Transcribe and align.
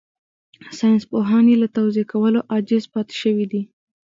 ساينسپوهان 0.77 1.45
يې 1.51 1.55
له 1.61 1.67
توضيح 1.75 2.05
کولو 2.13 2.39
عاجز 2.51 2.83
پاتې 2.93 3.15
شوي 3.21 3.45
دي. 3.51 3.61